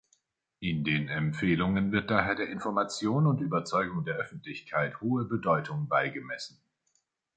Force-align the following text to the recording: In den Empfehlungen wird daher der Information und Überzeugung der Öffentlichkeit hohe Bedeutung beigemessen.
In 0.61 0.83
den 0.83 1.09
Empfehlungen 1.09 1.91
wird 1.91 2.09
daher 2.09 2.33
der 2.33 2.49
Information 2.49 3.27
und 3.27 3.39
Überzeugung 3.39 4.03
der 4.03 4.15
Öffentlichkeit 4.15 4.99
hohe 4.99 5.25
Bedeutung 5.25 5.87
beigemessen. 5.89 6.59